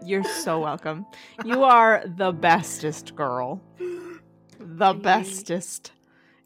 You're 0.04 0.24
so 0.24 0.60
welcome. 0.60 1.06
You 1.44 1.62
are 1.64 2.02
the 2.06 2.32
bestest 2.32 3.14
girl. 3.14 3.60
The 4.58 4.94
bestest. 4.94 5.92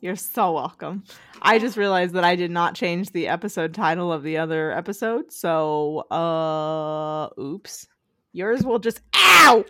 You're 0.00 0.16
so 0.16 0.52
welcome. 0.52 1.04
I 1.40 1.58
just 1.58 1.76
realized 1.76 2.14
that 2.14 2.24
I 2.24 2.36
did 2.36 2.50
not 2.50 2.74
change 2.74 3.10
the 3.10 3.28
episode 3.28 3.72
title 3.72 4.12
of 4.12 4.22
the 4.22 4.38
other 4.38 4.72
episode, 4.72 5.32
so 5.32 6.00
uh 6.10 7.28
oops. 7.40 7.86
Yours 8.32 8.64
will 8.64 8.80
just 8.80 9.00
ow. 9.14 9.64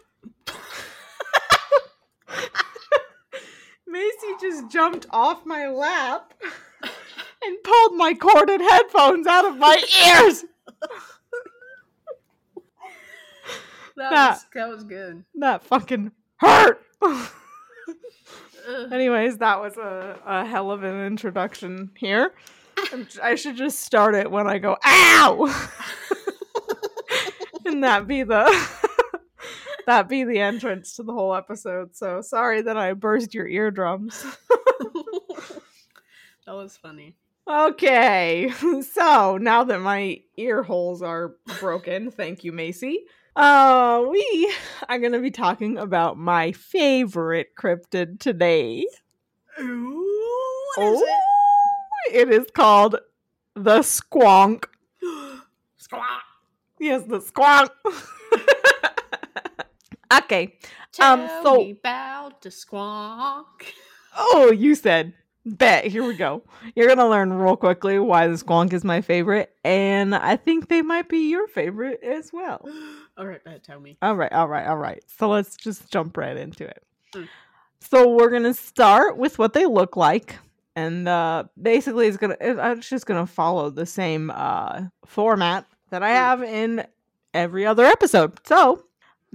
Macy 3.86 4.34
just 4.40 4.70
jumped 4.70 5.06
off 5.10 5.44
my 5.44 5.68
lap 5.68 6.32
and 6.42 7.62
pulled 7.62 7.96
my 7.96 8.14
corded 8.14 8.60
headphones 8.60 9.26
out 9.26 9.44
of 9.44 9.58
my 9.58 9.76
ears. 10.06 10.44
That, 13.96 14.10
That- 14.10 14.30
was 14.30 14.46
that 14.54 14.68
was 14.68 14.84
good. 14.84 15.24
That 15.36 15.64
fucking 15.64 16.12
hurt. 16.36 16.80
Anyways, 18.90 19.38
that 19.38 19.60
was 19.60 19.76
a, 19.76 20.18
a 20.24 20.44
hell 20.46 20.70
of 20.70 20.82
an 20.84 21.04
introduction 21.04 21.90
here. 21.96 22.32
I 23.22 23.34
should 23.34 23.56
just 23.56 23.80
start 23.80 24.14
it 24.14 24.30
when 24.30 24.46
I 24.46 24.58
go, 24.58 24.76
ow! 24.84 25.66
and 27.66 27.84
that 27.84 28.06
be 28.06 28.22
the 28.22 28.44
that 29.86 30.08
be 30.08 30.24
the 30.24 30.40
entrance 30.40 30.96
to 30.96 31.02
the 31.02 31.12
whole 31.12 31.34
episode. 31.34 31.94
So 31.94 32.20
sorry 32.22 32.62
that 32.62 32.76
I 32.76 32.94
burst 32.94 33.34
your 33.34 33.46
eardrums. 33.46 34.24
that 36.46 36.54
was 36.54 36.76
funny. 36.76 37.16
Okay, 37.46 38.50
so 38.94 39.36
now 39.36 39.64
that 39.64 39.80
my 39.80 40.22
ear 40.38 40.62
holes 40.62 41.02
are 41.02 41.34
broken, 41.60 42.10
thank 42.10 42.42
you, 42.42 42.52
Macy. 42.52 43.00
Uh, 43.36 44.04
we 44.10 44.54
are 44.88 44.98
gonna 44.98 45.18
be 45.20 45.30
talking 45.30 45.76
about 45.76 46.16
my 46.16 46.52
favorite 46.52 47.48
cryptid 47.58 48.20
today. 48.20 48.86
Ooh, 49.60 50.06
what 50.76 51.02
Oh, 51.02 51.06
it 52.12 52.28
is 52.30 52.46
called 52.54 52.96
the 53.54 53.80
squonk. 53.80 54.64
Squawk. 55.76 56.22
Yes, 56.78 57.02
the 57.06 57.18
squonk. 57.20 57.70
okay. 60.22 60.56
Tell 60.92 61.20
Um, 61.20 61.28
so- 61.42 61.56
me 61.56 61.70
about 61.72 62.40
the 62.42 62.50
squawk. 62.50 63.64
Oh, 64.16 64.52
you 64.52 64.76
said 64.76 65.14
bet. 65.46 65.84
Here 65.86 66.04
we 66.04 66.14
go. 66.14 66.42
You're 66.74 66.88
gonna 66.88 67.08
learn 67.08 67.32
real 67.32 67.56
quickly 67.56 67.98
why 67.98 68.26
the 68.28 68.34
squonk 68.34 68.72
is 68.72 68.84
my 68.84 69.00
favorite, 69.00 69.54
and 69.64 70.14
I 70.14 70.36
think 70.36 70.68
they 70.68 70.82
might 70.82 71.08
be 71.08 71.28
your 71.30 71.46
favorite 71.48 72.00
as 72.02 72.32
well. 72.32 72.66
All 73.16 73.26
right, 73.26 73.42
bet. 73.44 73.62
Tell 73.64 73.78
me. 73.80 73.96
All 74.02 74.16
right, 74.16 74.32
all 74.32 74.48
right, 74.48 74.66
all 74.66 74.76
right. 74.76 75.02
So 75.18 75.28
let's 75.28 75.56
just 75.56 75.88
jump 75.92 76.16
right 76.16 76.36
into 76.36 76.64
it. 76.66 76.82
Mm. 77.14 77.28
So 77.80 78.08
we're 78.08 78.30
gonna 78.30 78.54
start 78.54 79.16
with 79.16 79.38
what 79.38 79.52
they 79.52 79.66
look 79.66 79.96
like, 79.96 80.36
and 80.74 81.06
uh, 81.06 81.44
basically, 81.60 82.08
it's 82.08 82.16
gonna 82.16 82.36
it- 82.40 82.58
it's 82.58 82.88
just 82.88 83.06
gonna 83.06 83.26
follow 83.26 83.70
the 83.70 83.86
same 83.86 84.30
uh, 84.34 84.82
format 85.06 85.66
that 85.90 86.02
I 86.02 86.10
Mm. 86.10 86.14
have 86.16 86.42
in 86.42 86.86
every 87.34 87.64
other 87.66 87.84
episode. 87.84 88.32
So 88.46 88.84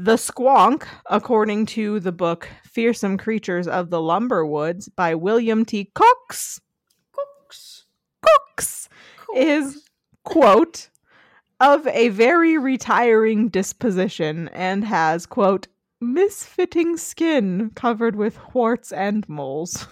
the 0.02 0.16
squonk, 0.16 0.84
according 1.10 1.66
to 1.66 2.00
the 2.00 2.14
book 2.14 2.48
"Fearsome 2.64 3.18
Creatures 3.18 3.68
of 3.68 3.90
the 3.90 4.00
Lumber 4.00 4.46
Woods" 4.46 4.88
by 4.88 5.14
William 5.14 5.66
T. 5.66 5.92
Cox, 5.94 6.62
Cooks. 7.12 7.84
Cox 8.22 8.88
is 9.36 9.84
quote 10.24 10.90
of 11.59 11.86
a 11.88 12.08
very 12.08 12.58
retiring 12.58 13.50
disposition 13.50 14.48
and 14.54 14.86
has 14.86 15.26
quote 15.26 15.68
misfitting 16.02 16.98
skin 16.98 17.70
covered 17.76 18.16
with 18.16 18.40
warts 18.54 18.94
and 18.94 19.28
moles 19.28 19.86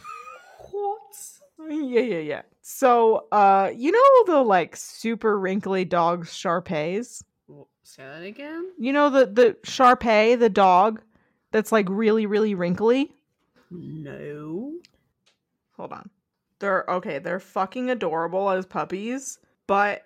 What? 0.72 1.69
yeah 1.69 2.00
yeah 2.00 2.19
yeah 2.19 2.41
so 2.62 3.28
uh 3.34 3.72
you 3.75 3.91
know 3.91 4.34
the 4.34 4.41
like 4.41 4.78
super 4.78 5.38
wrinkly 5.38 5.84
dogs 5.84 6.34
Shar-Peis? 6.34 7.25
Say 7.97 8.03
that 8.03 8.24
again. 8.24 8.72
you 8.78 8.94
know 8.94 9.09
the 9.09 9.25
the 9.25 9.58
Shar-Pei, 9.63 10.35
the 10.35 10.50
dog 10.50 11.02
that's 11.52 11.72
like 11.72 11.88
really 11.90 12.25
really 12.25 12.53
wrinkly 12.53 13.12
No. 13.72 14.74
hold 15.75 15.91
on 15.94 16.09
they're 16.59 16.85
okay 16.88 17.19
they're 17.19 17.40
fucking 17.40 17.90
adorable 17.90 18.50
as 18.50 18.66
puppies 18.66 19.40
but 19.66 20.03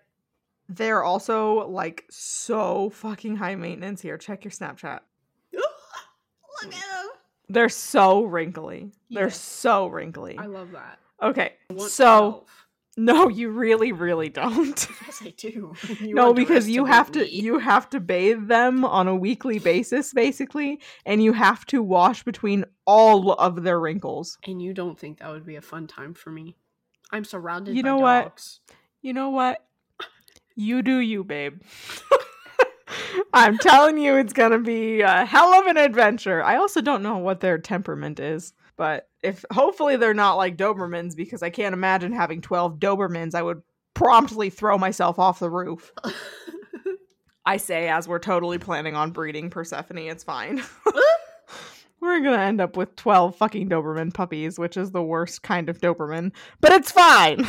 they're 0.69 1.03
also 1.03 1.67
like 1.67 2.05
so 2.09 2.89
fucking 2.91 3.35
high 3.37 3.55
maintenance 3.55 4.01
here 4.01 4.17
check 4.17 4.43
your 4.45 4.51
snapchat 4.51 4.99
Look 5.53 6.73
at 6.73 6.73
him. 6.73 7.09
they're 7.49 7.69
so 7.69 8.23
wrinkly 8.23 8.91
they're 9.09 9.29
so 9.29 9.87
wrinkly 9.87 10.37
I 10.37 10.45
love 10.45 10.71
that. 10.71 10.99
okay 11.21 11.55
so 11.87 12.29
12. 12.29 12.60
No 12.97 13.29
you 13.29 13.49
really 13.49 13.91
really 13.91 14.29
don't 14.29 14.87
Yes, 15.07 15.21
I 15.23 15.29
do. 15.37 15.73
You 16.01 16.13
no 16.15 16.33
because 16.33 16.67
you 16.69 16.85
have 16.85 17.11
to 17.13 17.29
you 17.29 17.59
have 17.59 17.89
to 17.91 17.99
bathe 17.99 18.47
them 18.47 18.83
on 18.83 19.07
a 19.07 19.15
weekly 19.15 19.59
basis 19.59 20.13
basically 20.13 20.79
and 21.05 21.23
you 21.23 21.33
have 21.33 21.65
to 21.67 21.81
wash 21.81 22.23
between 22.23 22.65
all 22.85 23.31
of 23.33 23.63
their 23.63 23.79
wrinkles 23.79 24.37
And 24.45 24.61
you 24.61 24.73
don't 24.73 24.99
think 24.99 25.19
that 25.19 25.29
would 25.31 25.45
be 25.45 25.55
a 25.55 25.61
fun 25.61 25.87
time 25.87 26.13
for 26.13 26.31
me? 26.31 26.55
I'm 27.11 27.23
surrounded 27.23 27.75
You 27.75 27.83
by 27.83 27.89
know 27.89 27.97
what? 27.97 28.23
dogs. 28.23 28.59
You 29.01 29.13
know 29.13 29.29
what? 29.29 29.65
You 30.55 30.81
do 30.81 30.97
you, 30.97 31.23
babe. 31.23 31.61
I'm 33.33 33.57
telling 33.57 33.97
you, 33.97 34.17
it's 34.17 34.33
gonna 34.33 34.59
be 34.59 35.01
a 35.01 35.25
hell 35.25 35.53
of 35.53 35.65
an 35.65 35.77
adventure. 35.77 36.43
I 36.43 36.57
also 36.57 36.81
don't 36.81 37.01
know 37.03 37.17
what 37.17 37.39
their 37.39 37.57
temperament 37.57 38.19
is, 38.19 38.53
but 38.75 39.09
if 39.21 39.45
hopefully 39.51 39.95
they're 39.95 40.13
not 40.13 40.35
like 40.35 40.57
Dobermans, 40.57 41.15
because 41.15 41.43
I 41.43 41.49
can't 41.49 41.73
imagine 41.73 42.11
having 42.11 42.41
12 42.41 42.79
Dobermans. 42.79 43.35
I 43.35 43.43
would 43.43 43.61
promptly 43.93 44.49
throw 44.49 44.77
myself 44.77 45.19
off 45.19 45.39
the 45.39 45.49
roof. 45.49 45.91
I 47.45 47.57
say, 47.57 47.89
as 47.89 48.07
we're 48.07 48.19
totally 48.19 48.59
planning 48.59 48.95
on 48.95 49.11
breeding 49.11 49.49
Persephone, 49.49 49.97
it's 49.97 50.23
fine. 50.23 50.63
we're 52.01 52.21
gonna 52.21 52.41
end 52.41 52.61
up 52.61 52.77
with 52.77 52.95
12 52.95 53.35
fucking 53.35 53.69
Doberman 53.69 54.13
puppies, 54.13 54.59
which 54.59 54.77
is 54.77 54.91
the 54.91 55.03
worst 55.03 55.41
kind 55.43 55.69
of 55.69 55.79
Doberman, 55.79 56.31
but 56.59 56.71
it's 56.71 56.91
fine. 56.91 57.47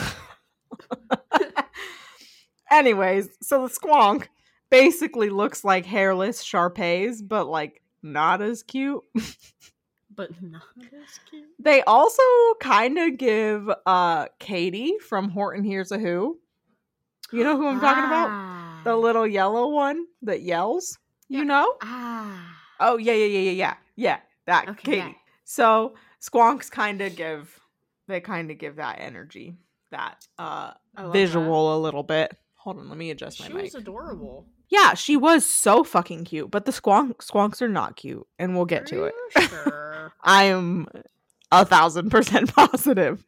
Anyways, 2.70 3.28
so 3.42 3.66
the 3.66 3.72
squonk 3.72 4.28
basically 4.70 5.28
looks 5.28 5.62
like 5.62 5.84
hairless 5.84 6.42
Shar-Peis, 6.42 7.20
but 7.20 7.46
like 7.46 7.82
not 8.02 8.40
as 8.40 8.62
cute. 8.62 9.02
But 10.14 10.30
not 10.42 10.62
as 10.78 11.18
cute. 11.30 11.44
They 11.58 11.82
also 11.82 12.22
kind 12.60 12.98
of 12.98 13.16
give 13.18 13.70
uh 13.86 14.26
Katie 14.38 14.94
from 15.08 15.28
Horton 15.30 15.64
Hears 15.64 15.92
a 15.92 15.98
Who. 15.98 16.38
You 17.32 17.44
know 17.44 17.56
who 17.56 17.66
I'm 17.66 17.80
talking 17.80 18.04
about? 18.04 18.28
Ah. 18.30 18.80
The 18.84 18.94
little 18.96 19.26
yellow 19.26 19.68
one 19.68 20.06
that 20.22 20.42
yells. 20.42 20.98
You 21.28 21.38
Yeah. 21.38 21.44
know? 21.44 21.74
Ah. 21.82 22.58
Oh 22.80 22.96
yeah, 22.98 23.12
yeah, 23.14 23.26
yeah, 23.26 23.38
yeah, 23.40 23.50
yeah. 23.52 23.74
Yeah, 23.96 24.18
that 24.46 24.68
Okay, 24.70 24.82
Katie. 24.82 24.96
yeah. 24.98 25.12
So 25.44 25.94
squonks 26.20 26.70
kind 26.70 27.00
of 27.00 27.16
give 27.16 27.58
they 28.08 28.20
kind 28.20 28.50
of 28.50 28.58
give 28.58 28.76
that 28.76 28.96
energy, 29.00 29.54
that 29.90 30.26
uh 30.38 30.72
visual 31.12 31.76
a 31.76 31.78
little 31.78 32.02
bit. 32.02 32.36
Hold 32.56 32.78
on, 32.78 32.88
let 32.88 32.98
me 32.98 33.10
adjust 33.10 33.38
that. 33.38 33.44
my 33.44 33.48
She 33.48 33.54
mic. 33.54 33.62
was 33.64 33.74
adorable. 33.76 34.46
Yeah, 34.68 34.94
she 34.94 35.16
was 35.16 35.44
so 35.44 35.84
fucking 35.84 36.24
cute, 36.24 36.50
but 36.50 36.64
the 36.64 36.72
squonk 36.72 37.16
squonks 37.16 37.60
are 37.60 37.68
not 37.68 37.96
cute, 37.96 38.26
and 38.38 38.54
we'll 38.56 38.64
get 38.64 38.82
Are 38.82 38.86
to 38.86 39.04
it. 39.04 39.14
Sure. 39.48 39.91
I 40.22 40.44
am 40.44 40.88
a 41.50 41.64
thousand 41.64 42.10
percent 42.10 42.54
positive. 42.54 43.24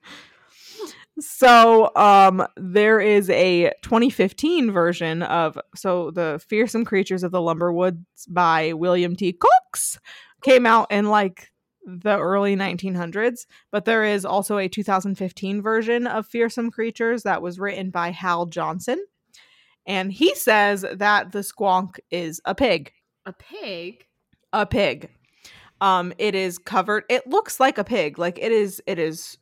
So, 1.20 1.92
um, 1.94 2.44
there 2.56 2.98
is 2.98 3.30
a 3.30 3.70
2015 3.82 4.72
version 4.72 5.22
of 5.22 5.56
so 5.76 6.10
the 6.10 6.42
fearsome 6.48 6.84
creatures 6.84 7.22
of 7.22 7.30
the 7.30 7.40
lumber 7.40 7.72
woods 7.72 8.26
by 8.28 8.72
William 8.72 9.14
T. 9.14 9.32
Cox 9.32 10.00
came 10.42 10.66
out 10.66 10.90
in 10.90 11.08
like 11.08 11.52
the 11.84 12.18
early 12.18 12.56
1900s, 12.56 13.46
but 13.70 13.84
there 13.84 14.04
is 14.04 14.24
also 14.24 14.58
a 14.58 14.68
2015 14.68 15.62
version 15.62 16.06
of 16.06 16.26
Fearsome 16.26 16.70
Creatures 16.70 17.22
that 17.24 17.42
was 17.42 17.58
written 17.58 17.90
by 17.90 18.10
Hal 18.10 18.46
Johnson. 18.46 19.04
And 19.86 20.12
he 20.12 20.34
says 20.34 20.84
that 20.94 21.32
the 21.32 21.40
squonk 21.40 21.98
is 22.10 22.40
a 22.44 22.54
pig. 22.54 22.92
A 23.26 23.32
pig? 23.32 24.06
A 24.52 24.64
pig. 24.64 25.10
Um 25.80 26.12
it 26.18 26.34
is 26.34 26.58
covered 26.58 27.04
it 27.08 27.26
looks 27.26 27.60
like 27.60 27.78
a 27.78 27.84
pig. 27.84 28.18
Like 28.18 28.38
it 28.38 28.52
is 28.52 28.82
it 28.86 28.98
is 28.98 29.38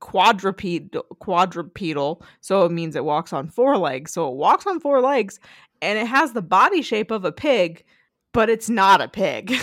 quadrupedal 0.00 1.02
quadrupedal, 1.18 2.22
so 2.40 2.64
it 2.64 2.72
means 2.72 2.96
it 2.96 3.04
walks 3.04 3.32
on 3.32 3.48
four 3.48 3.76
legs. 3.76 4.12
So 4.12 4.28
it 4.28 4.36
walks 4.36 4.66
on 4.66 4.80
four 4.80 5.00
legs 5.00 5.40
and 5.82 5.98
it 5.98 6.06
has 6.06 6.32
the 6.32 6.42
body 6.42 6.82
shape 6.82 7.10
of 7.10 7.24
a 7.24 7.32
pig, 7.32 7.84
but 8.32 8.48
it's 8.50 8.68
not 8.68 9.00
a 9.00 9.08
pig. 9.08 9.54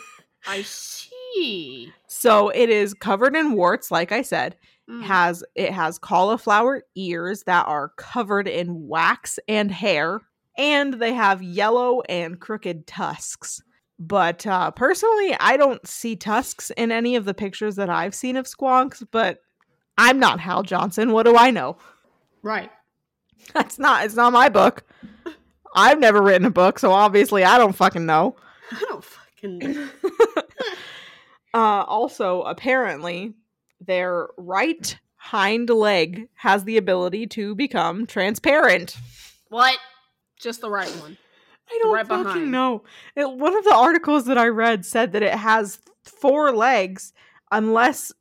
I 0.46 0.62
see. 0.62 1.92
So 2.06 2.50
it 2.50 2.70
is 2.70 2.94
covered 2.94 3.36
in 3.36 3.52
warts, 3.52 3.90
like 3.90 4.12
I 4.12 4.22
said. 4.22 4.56
Mm. 4.88 5.02
Has 5.02 5.42
it 5.54 5.72
has 5.72 5.98
cauliflower 5.98 6.82
ears 6.94 7.44
that 7.44 7.66
are 7.66 7.92
covered 7.96 8.46
in 8.46 8.86
wax 8.86 9.38
and 9.48 9.70
hair, 9.70 10.20
and 10.58 10.94
they 10.94 11.14
have 11.14 11.42
yellow 11.42 12.02
and 12.02 12.38
crooked 12.38 12.86
tusks. 12.86 13.62
But 13.98 14.46
uh, 14.46 14.70
personally, 14.72 15.36
I 15.38 15.56
don't 15.56 15.86
see 15.86 16.16
tusks 16.16 16.70
in 16.70 16.90
any 16.90 17.16
of 17.16 17.24
the 17.24 17.34
pictures 17.34 17.76
that 17.76 17.88
I've 17.88 18.14
seen 18.14 18.36
of 18.36 18.46
squonks. 18.46 19.04
But 19.10 19.40
I'm 19.96 20.18
not 20.18 20.40
Hal 20.40 20.62
Johnson. 20.62 21.12
What 21.12 21.24
do 21.24 21.36
I 21.36 21.50
know? 21.50 21.76
Right. 22.42 22.70
That's 23.54 23.78
not. 23.78 24.04
It's 24.04 24.16
not 24.16 24.32
my 24.32 24.48
book. 24.48 24.84
I've 25.76 25.98
never 25.98 26.22
written 26.22 26.46
a 26.46 26.50
book, 26.50 26.78
so 26.78 26.92
obviously 26.92 27.44
I 27.44 27.58
don't 27.58 27.74
fucking 27.74 28.06
know. 28.06 28.36
I 28.70 28.80
don't 28.88 29.04
fucking 29.04 29.58
know. 29.58 29.88
Uh, 31.54 31.84
also, 31.86 32.42
apparently, 32.42 33.32
their 33.80 34.26
right 34.36 34.98
hind 35.14 35.70
leg 35.70 36.28
has 36.34 36.64
the 36.64 36.76
ability 36.76 37.28
to 37.28 37.54
become 37.54 38.06
transparent. 38.06 38.96
What? 39.50 39.78
Just 40.40 40.60
the 40.60 40.68
right 40.68 40.90
one. 40.96 41.16
I 41.70 41.78
don't 41.82 41.92
right 41.94 42.06
fucking 42.06 42.24
behind. 42.24 42.50
know. 42.52 42.84
It, 43.16 43.30
one 43.30 43.56
of 43.56 43.64
the 43.64 43.74
articles 43.74 44.26
that 44.26 44.38
I 44.38 44.48
read 44.48 44.84
said 44.84 45.12
that 45.12 45.22
it 45.22 45.34
has 45.34 45.78
four 46.04 46.52
legs 46.54 47.12
unless 47.50 48.12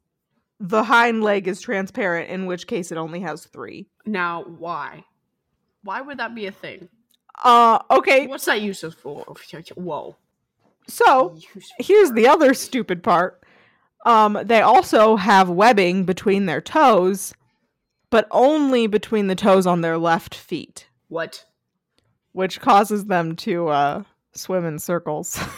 the 0.59 0.83
hind 0.83 1.23
leg 1.23 1.47
is 1.47 1.59
transparent, 1.59 2.29
in 2.29 2.45
which 2.45 2.67
case 2.67 2.91
it 2.91 2.97
only 2.97 3.19
has 3.19 3.45
three. 3.45 3.87
Now, 4.05 4.43
why? 4.43 5.03
Why 5.83 6.01
would 6.01 6.19
that 6.19 6.33
be 6.33 6.45
a 6.45 6.51
thing? 6.51 6.87
Uh, 7.43 7.79
okay, 7.91 8.27
What's 8.27 8.45
that 8.45 8.61
used 8.61 8.85
for? 8.95 9.25
Whoa. 9.75 10.15
so 10.87 11.35
here's 11.79 12.11
the 12.11 12.27
other 12.27 12.53
stupid 12.53 13.03
part. 13.03 13.41
Um, 14.05 14.37
they 14.43 14.61
also 14.61 15.15
have 15.15 15.49
webbing 15.49 16.03
between 16.05 16.45
their 16.45 16.61
toes, 16.61 17.33
but 18.09 18.27
only 18.31 18.85
between 18.87 19.27
the 19.27 19.35
toes 19.35 19.65
on 19.65 19.81
their 19.81 19.97
left 19.97 20.35
feet, 20.35 20.87
What? 21.07 21.45
Which 22.33 22.59
causes 22.61 23.05
them 23.05 23.35
to 23.37 23.67
uh, 23.69 24.03
swim 24.33 24.65
in 24.65 24.77
circles. 24.79 25.39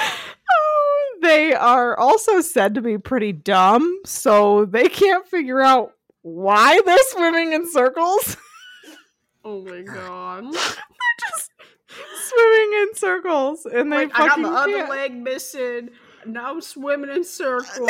Oh, 0.00 1.18
they 1.22 1.52
are 1.54 1.98
also 1.98 2.40
said 2.40 2.74
to 2.74 2.80
be 2.82 2.98
pretty 2.98 3.32
dumb, 3.32 4.00
so 4.04 4.64
they 4.66 4.88
can't 4.88 5.26
figure 5.26 5.60
out 5.60 5.92
why 6.22 6.80
they're 6.84 6.96
swimming 7.08 7.52
in 7.52 7.70
circles. 7.70 8.36
Oh 9.44 9.62
my 9.62 9.80
god. 9.80 10.44
They're 10.52 10.60
just 11.30 11.50
swimming 12.28 12.82
in 12.82 12.94
circles, 12.96 13.64
and 13.66 13.90
they 13.90 13.96
Like, 14.06 14.10
I 14.14 14.18
got 14.26 14.28
fucking 14.30 14.42
the 14.42 14.48
can't. 14.50 14.74
other 14.74 14.86
leg 14.90 15.14
missing. 15.14 15.90
Now 16.26 16.50
I'm 16.50 16.60
swimming 16.60 17.08
in 17.08 17.24
circles. 17.24 17.88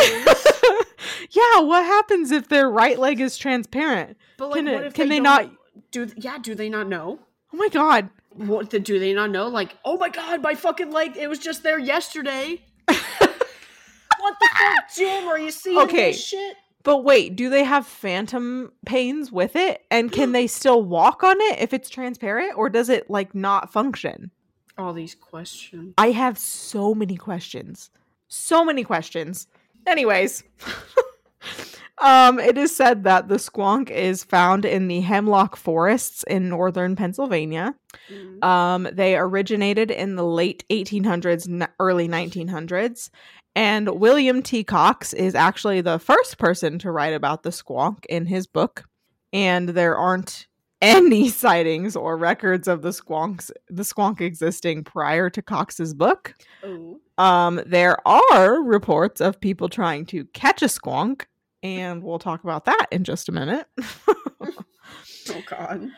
yeah, 1.31 1.61
what 1.62 1.85
happens 1.85 2.31
if 2.31 2.49
their 2.49 2.70
right 2.70 2.96
leg 2.99 3.19
is 3.20 3.37
transparent? 3.37 4.17
But 4.37 4.50
like, 4.50 4.56
Can 4.58 4.69
it- 4.69 4.94
can 4.94 5.08
they 5.08 5.19
not- 5.19 5.50
Do 5.90 6.06
yeah? 6.17 6.38
Do 6.38 6.55
they 6.55 6.69
not 6.69 6.87
know? 6.87 7.19
Oh 7.53 7.56
my 7.56 7.69
god. 7.69 8.11
What 8.31 8.71
the, 8.71 8.79
do 8.79 8.99
they 8.99 9.12
not 9.15 9.31
know? 9.31 9.49
Like, 9.49 9.77
oh 9.85 9.97
my 9.97 10.09
god, 10.11 10.43
my 10.43 10.55
fucking 10.55 10.93
leg! 10.93 11.17
It 11.17 11.29
was 11.29 11.39
just 11.39 11.62
there 11.62 11.79
yesterday. 11.79 12.61
what 12.87 14.37
the 14.41 14.49
fuck, 14.59 14.85
Jim? 14.97 15.27
Are 15.29 15.39
you 15.39 15.50
seeing 15.50 15.79
Okay. 15.79 16.12
this 16.12 16.25
shit? 16.25 16.56
But 16.85 16.99
wait, 17.05 17.37
do 17.37 17.50
they 17.50 17.65
have 17.65 17.87
phantom 17.87 18.73
pains 18.87 19.33
with 19.33 19.56
it? 19.56 19.83
And 19.91 20.12
can 20.12 20.33
they 20.33 20.47
still 20.47 20.83
walk 20.83 21.23
on 21.25 21.37
it 21.41 21.59
if 21.59 21.73
it's 21.73 21.91
transparent? 21.91 22.56
Or 22.56 22.69
does 22.69 22.89
it 22.89 23.11
like 23.11 23.35
not 23.35 23.73
function? 23.73 24.31
All 24.77 24.93
these 24.93 25.15
questions. 25.17 25.95
I 25.99 26.12
have 26.12 26.39
so 26.39 26.95
many 26.95 27.17
questions. 27.17 27.91
So 28.29 28.65
many 28.65 28.85
questions. 28.85 29.49
Anyways, 29.87 30.45
um, 32.00 32.39
it 32.39 32.56
is 32.59 32.75
said 32.75 33.05
that 33.05 33.29
the 33.29 33.37
squonk 33.37 33.91
is 33.91 34.25
found 34.25 34.65
in 34.65 34.89
the 34.89 35.00
hemlock 35.00 35.56
forests 35.56 36.23
in 36.25 36.49
northern 36.49 36.97
Pennsylvania. 36.97 37.75
Mm. 38.11 38.45
Um, 38.45 38.89
they 38.93 39.17
originated 39.17 39.91
in 39.91 40.17
the 40.17 40.25
late 40.25 40.65
1800s, 40.71 41.49
n- 41.49 41.69
early 41.79 42.09
1900s. 42.09 43.11
And 43.55 43.99
William 43.99 44.43
T. 44.43 44.62
Cox 44.62 45.12
is 45.12 45.35
actually 45.35 45.81
the 45.81 45.99
first 45.99 46.39
person 46.39 46.79
to 46.79 46.93
write 46.93 47.15
about 47.15 47.43
the 47.43 47.50
squonk 47.50 48.05
in 48.06 48.27
his 48.27 48.47
book. 48.47 48.85
And 49.33 49.71
there 49.71 49.97
aren't 49.97 50.47
any 50.81 51.29
sightings 51.29 51.97
or 51.97 52.17
records 52.17 52.69
of 52.69 52.83
the 52.83 52.91
squonks 52.91 53.50
the 53.69 53.83
squonk 53.83 54.21
existing 54.21 54.85
prior 54.85 55.29
to 55.29 55.43
Cox's 55.43 55.93
book. 55.93 56.35
Oh. 56.62 57.00
Um, 57.19 57.61
there 57.67 57.97
are 58.06 58.62
reports 58.62 59.21
of 59.21 59.41
people 59.41 59.69
trying 59.69 60.06
to 60.06 60.25
catch 60.27 60.62
a 60.62 60.67
squonk, 60.67 61.25
and 61.63 62.03
we'll 62.03 62.19
talk 62.19 62.45
about 62.45 62.65
that 62.67 62.87
in 62.91 63.05
just 63.05 63.29
a 63.29 63.33
minute. 63.33 63.67
Oh 65.31 65.43
god. 65.47 65.91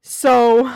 So, 0.00 0.72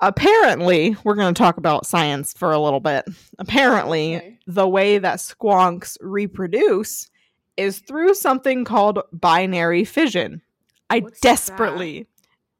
apparently, 0.00 0.96
we're 1.02 1.14
going 1.14 1.32
to 1.32 1.38
talk 1.38 1.56
about 1.56 1.86
science 1.86 2.34
for 2.34 2.52
a 2.52 2.58
little 2.60 2.78
bit. 2.80 3.06
Apparently, 3.38 4.16
Okay. 4.16 4.38
the 4.46 4.68
way 4.68 4.98
that 4.98 5.18
squonks 5.18 5.96
reproduce 6.02 7.08
is 7.56 7.78
through 7.78 8.12
something 8.14 8.64
called 8.66 9.00
binary 9.12 9.84
fission. 9.84 10.42
I 10.90 11.00
What's 11.00 11.20
desperately, 11.20 12.06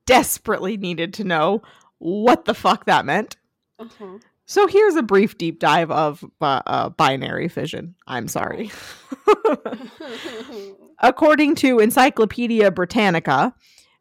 desperately 0.07 0.79
needed 0.79 1.13
to 1.15 1.25
know 1.25 1.63
what 1.99 2.47
the 2.47 2.55
fuck 2.55 2.87
that 2.87 3.05
meant. 3.05 3.37
Uh-huh. 3.79 4.19
So, 4.51 4.67
here's 4.67 4.97
a 4.97 5.03
brief 5.03 5.37
deep 5.37 5.59
dive 5.59 5.91
of 5.91 6.25
uh, 6.41 6.63
uh, 6.67 6.89
binary 6.89 7.49
fission. 7.49 7.95
I'm 8.07 8.29
sorry. 8.29 8.73
According 11.01 11.55
to 11.57 11.81
Encyclopedia 11.81 12.71
Britannica, 12.71 13.55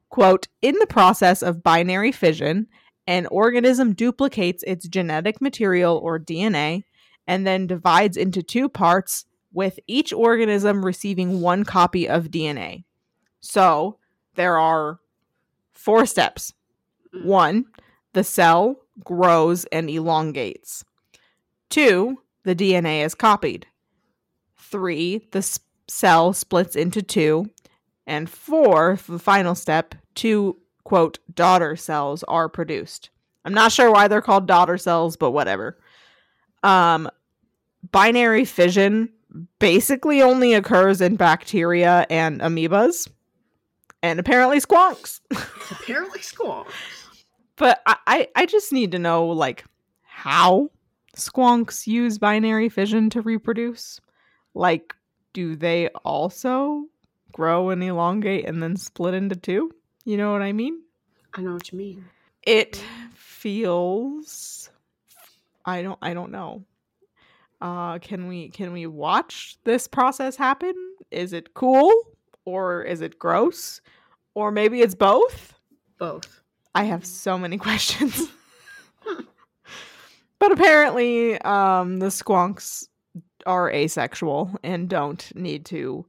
quote, 0.07 0.47
in 0.61 0.75
the 0.79 0.87
process 0.87 1.43
of 1.43 1.61
binary 1.61 2.13
fission, 2.13 2.67
an 3.07 3.25
organism 3.27 3.93
duplicates 3.93 4.63
its 4.65 4.87
genetic 4.87 5.41
material 5.41 5.97
or 5.97 6.17
DNA 6.17 6.85
and 7.27 7.45
then 7.45 7.67
divides 7.67 8.15
into 8.15 8.41
two 8.41 8.69
parts, 8.69 9.25
with 9.51 9.79
each 9.85 10.13
organism 10.13 10.85
receiving 10.85 11.41
one 11.41 11.65
copy 11.65 12.07
of 12.07 12.27
DNA. 12.27 12.85
So 13.41 13.97
there 14.35 14.57
are 14.57 14.99
four 15.73 16.05
steps. 16.05 16.53
Mm. 17.13 17.25
One, 17.25 17.65
the 18.13 18.23
cell 18.23 18.77
grows 19.03 19.65
and 19.65 19.89
elongates. 19.89 20.83
Two, 21.69 22.21
the 22.43 22.55
DNA 22.55 23.03
is 23.05 23.15
copied. 23.15 23.67
Three, 24.57 25.27
the 25.31 25.39
s- 25.39 25.59
cell 25.87 26.33
splits 26.33 26.75
into 26.75 27.01
two. 27.01 27.49
And 28.05 28.29
four, 28.29 28.97
the 29.07 29.19
final 29.19 29.53
step, 29.55 29.95
two 30.15 30.57
quote 30.83 31.19
daughter 31.33 31.75
cells 31.75 32.23
are 32.23 32.47
produced. 32.47 33.09
I'm 33.43 33.53
not 33.53 33.71
sure 33.71 33.91
why 33.91 34.07
they're 34.07 34.21
called 34.21 34.47
daughter 34.47 34.77
cells, 34.77 35.17
but 35.17 35.31
whatever. 35.31 35.77
Um, 36.63 37.09
binary 37.91 38.45
fission 38.45 39.09
basically 39.59 40.21
only 40.21 40.53
occurs 40.53 41.01
in 41.01 41.15
bacteria 41.17 42.05
and 42.09 42.39
amoebas, 42.41 43.09
and 44.01 44.19
apparently 44.19 44.59
squonks. 44.59 45.19
Apparently 45.71 46.21
squawk. 46.21 46.71
But 47.57 47.81
I, 47.85 48.27
I, 48.35 48.45
just 48.45 48.71
need 48.71 48.91
to 48.91 48.99
know 48.99 49.27
like 49.27 49.65
how 50.03 50.69
squonks 51.15 51.87
use 51.87 52.17
binary 52.17 52.69
fission 52.69 53.09
to 53.11 53.21
reproduce. 53.21 53.99
Like, 54.53 54.95
do 55.33 55.55
they 55.55 55.89
also 56.05 56.85
grow 57.31 57.69
and 57.69 57.83
elongate 57.83 58.45
and 58.47 58.61
then 58.61 58.77
split 58.77 59.13
into 59.13 59.35
two? 59.35 59.71
You 60.05 60.17
know 60.17 60.31
what 60.31 60.41
I 60.41 60.53
mean? 60.53 60.81
I 61.33 61.41
know 61.41 61.53
what 61.53 61.71
you 61.71 61.77
mean. 61.77 62.05
It 62.43 62.81
feels 63.13 64.69
I 65.65 65.81
don't 65.81 65.99
I 66.01 66.13
don't 66.13 66.31
know. 66.31 66.63
Uh 67.59 67.99
can 67.99 68.27
we 68.27 68.49
can 68.49 68.71
we 68.71 68.87
watch 68.87 69.57
this 69.63 69.87
process 69.87 70.35
happen? 70.35 70.73
Is 71.11 71.33
it 71.33 71.53
cool 71.53 71.91
or 72.45 72.83
is 72.83 73.01
it 73.01 73.19
gross? 73.19 73.81
Or 74.33 74.51
maybe 74.51 74.81
it's 74.81 74.95
both? 74.95 75.53
Both. 75.97 76.36
I 76.77 76.83
have 76.83 77.07
so 77.07 77.39
many 77.39 77.57
questions. 77.67 78.29
but 80.37 80.51
apparently, 80.51 81.41
um, 81.41 81.97
the 81.97 82.07
squonks 82.07 82.87
are 83.47 83.71
asexual 83.71 84.55
and 84.61 84.87
don't 84.87 85.35
need 85.35 85.65
to 85.65 86.05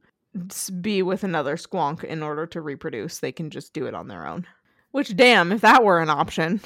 be 0.79 1.01
with 1.01 1.23
another 1.23 1.55
squonk 1.55 2.03
in 2.03 2.21
order 2.21 2.45
to 2.45 2.61
reproduce. 2.61 3.17
They 3.17 3.31
can 3.31 3.49
just 3.49 3.73
do 3.73 3.87
it 3.87 3.95
on 3.95 4.09
their 4.09 4.27
own. 4.27 4.45
Which, 4.91 5.15
damn, 5.15 5.51
if 5.51 5.61
that 5.61 5.83
were 5.83 6.01
an 6.01 6.11
option. 6.11 6.61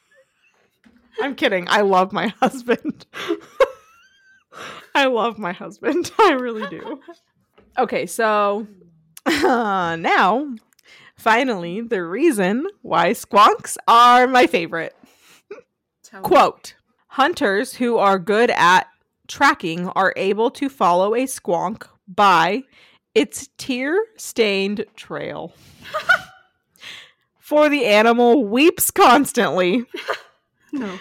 I'm 1.22 1.34
kidding. 1.36 1.68
I 1.70 1.80
love 1.80 2.12
my 2.12 2.28
husband. 2.42 3.06
I 4.94 5.06
love 5.06 5.38
my 5.38 5.52
husband. 5.52 6.10
I 6.18 6.32
really 6.32 6.68
do. 6.68 7.00
Okay, 7.78 8.04
so 8.04 8.66
uh, 9.24 9.96
now, 9.96 10.54
finally, 11.20 11.80
the 11.80 12.02
reason 12.02 12.66
why 12.82 13.10
squonks 13.10 13.76
are 13.86 14.26
my 14.26 14.46
favorite. 14.46 14.96
Quote 16.22 16.74
Hunters 17.08 17.74
who 17.74 17.98
are 17.98 18.18
good 18.18 18.50
at 18.50 18.88
tracking 19.28 19.88
are 19.90 20.12
able 20.16 20.50
to 20.52 20.68
follow 20.68 21.14
a 21.14 21.24
squonk 21.24 21.86
by 22.08 22.64
its 23.14 23.48
tear 23.58 23.96
stained 24.16 24.84
trail. 24.96 25.52
For 27.38 27.68
the 27.68 27.84
animal 27.84 28.44
weeps 28.44 28.90
constantly. 28.90 29.84
No. 30.72 30.98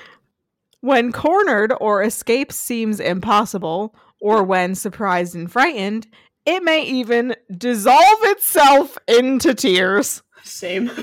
When 0.81 1.11
cornered 1.11 1.73
or 1.79 2.01
escape 2.01 2.51
seems 2.51 2.99
impossible, 2.99 3.93
or 4.19 4.43
when 4.43 4.75
surprised 4.75 5.35
and 5.35 5.51
frightened, 5.51 6.07
it 6.56 6.63
may 6.63 6.84
even 6.84 7.36
dissolve 7.56 8.24
itself 8.24 8.98
into 9.08 9.53
tears. 9.53 10.24
Same. 10.44 10.89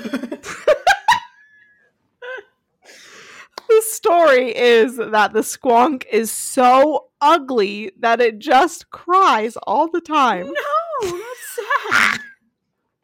The 3.69 3.81
story 3.81 4.55
is 4.57 4.95
that 4.95 5.33
the 5.33 5.41
squonk 5.41 6.05
is 6.09 6.31
so 6.31 7.09
ugly 7.19 7.91
that 7.99 8.21
it 8.21 8.39
just 8.39 8.89
cries 8.91 9.57
all 9.67 9.89
the 9.91 9.99
time. 9.99 10.45
no, 10.47 11.11
that's 11.11 11.59
sad. 11.91 12.21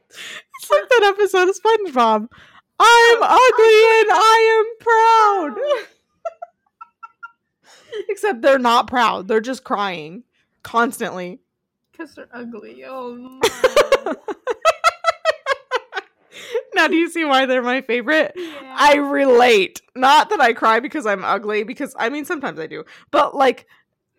It's 0.10 0.72
like 0.72 0.88
that 0.88 1.14
episode 1.14 1.50
of 1.50 1.56
SpongeBob. 1.58 2.28
I'm 2.80 3.18
ugly 3.22 3.82
and 4.00 4.10
I 4.12 4.64
am 4.64 5.56
proud. 5.60 5.88
Except 8.10 8.42
they're 8.42 8.58
not 8.58 8.88
proud. 8.88 9.28
They're 9.28 9.42
just 9.42 9.66
crying 9.66 10.24
constantly. 10.62 11.42
Because 11.94 12.16
they're 12.16 12.28
ugly. 12.34 12.84
Oh 12.84 13.16
no. 13.16 14.16
Now, 16.76 16.88
do 16.88 16.96
you 16.96 17.10
see 17.10 17.24
why 17.24 17.46
they're 17.46 17.62
my 17.62 17.82
favorite? 17.82 18.34
Yeah. 18.36 18.76
I 18.78 18.96
relate. 18.96 19.82
Not 19.96 20.30
that 20.32 20.42
I 20.42 20.54
cry 20.54 20.80
because 20.80 21.06
I'm 21.06 21.24
ugly, 21.24 21.64
because 21.64 21.96
I 21.98 22.10
mean, 22.10 22.26
sometimes 22.26 22.60
I 22.60 22.68
do, 22.68 22.84
but 23.12 23.36
like, 23.36 23.68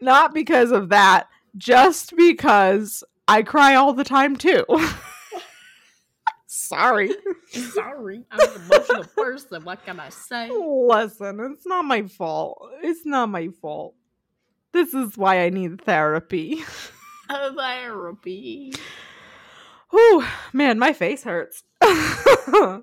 not 0.00 0.33
because 0.33 0.71
of 0.71 0.90
that, 0.90 1.28
just 1.57 2.16
because 2.16 3.02
I 3.26 3.43
cry 3.43 3.75
all 3.75 3.93
the 3.93 4.04
time 4.04 4.37
too. 4.37 4.64
Sorry. 6.47 7.12
Sorry. 7.50 8.25
I'm 8.31 8.40
an 8.40 8.62
emotional 8.66 9.04
person. 9.16 9.64
What 9.64 9.85
can 9.85 9.99
I 9.99 10.09
say? 10.09 10.50
Listen, 10.50 11.40
it's 11.52 11.66
not 11.66 11.85
my 11.85 12.07
fault. 12.07 12.71
It's 12.83 13.04
not 13.04 13.28
my 13.28 13.49
fault. 13.61 13.95
This 14.73 14.95
is 14.95 15.16
why 15.16 15.45
I 15.45 15.50
need 15.50 15.83
therapy. 15.83 16.62
Therapy. 17.28 18.73
Whew, 19.90 20.25
man, 20.52 20.78
my 20.78 20.93
face 20.93 21.23
hurts. 21.23 21.62
uh, 21.83 22.81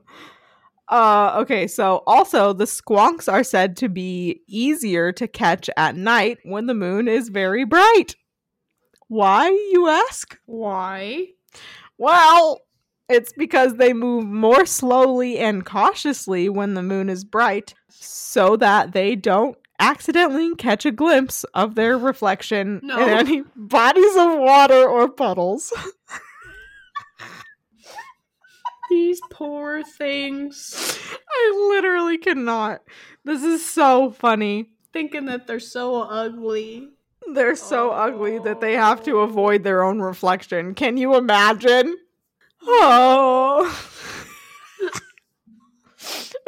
okay, 0.89 1.67
so 1.67 2.03
also 2.07 2.53
the 2.53 2.65
squonks 2.65 3.31
are 3.31 3.43
said 3.43 3.75
to 3.77 3.89
be 3.89 4.41
easier 4.47 5.11
to 5.13 5.27
catch 5.27 5.69
at 5.75 5.95
night 5.95 6.39
when 6.43 6.67
the 6.67 6.73
moon 6.73 7.07
is 7.07 7.29
very 7.29 7.65
bright. 7.65 8.15
Why, 9.07 9.49
you 9.49 9.89
ask? 9.89 10.39
Why? 10.45 11.27
Well, 11.97 12.61
it's 13.09 13.33
because 13.33 13.75
they 13.75 13.91
move 13.91 14.25
more 14.25 14.65
slowly 14.65 15.37
and 15.37 15.65
cautiously 15.65 16.47
when 16.47 16.75
the 16.75 16.81
moon 16.81 17.09
is 17.09 17.25
bright 17.25 17.73
so 17.89 18.55
that 18.55 18.93
they 18.93 19.17
don't 19.17 19.57
accidentally 19.81 20.55
catch 20.55 20.85
a 20.85 20.91
glimpse 20.91 21.43
of 21.55 21.75
their 21.75 21.97
reflection 21.97 22.79
No. 22.83 23.01
in 23.01 23.09
any 23.09 23.43
bodies 23.55 24.15
of 24.15 24.37
water 24.37 24.87
or 24.87 25.09
puddles. 25.09 25.73
These 28.89 29.21
poor 29.31 29.83
things. 29.83 30.99
I 31.29 31.69
literally 31.69 32.17
cannot. 32.17 32.81
This 33.23 33.43
is 33.43 33.65
so 33.65 34.11
funny. 34.11 34.69
Thinking 34.93 35.25
that 35.25 35.47
they're 35.47 35.59
so 35.59 36.01
ugly. 36.01 36.89
They're 37.33 37.55
so 37.55 37.91
ugly 37.91 38.39
that 38.39 38.61
they 38.61 38.73
have 38.73 39.03
to 39.03 39.19
oh. 39.19 39.21
avoid 39.21 39.63
their 39.63 39.83
own 39.83 39.99
reflection. 39.99 40.75
Can 40.75 40.97
you 40.97 41.15
imagine? 41.15 41.95
Oh. 42.63 43.81